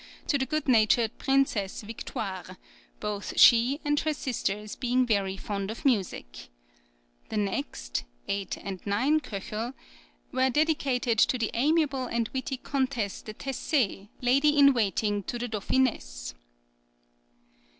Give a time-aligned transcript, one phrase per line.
[0.25, 2.57] to the good natured Princesse Victoire,
[2.99, 6.49] both she and her sisters being very fond of music.
[7.29, 9.73] The next (8,9, K.),
[10.31, 15.47] were dedicated to the amiable and witty Comtesse de Tessê, lady in waiting to the
[15.47, 16.33] Dauphiness.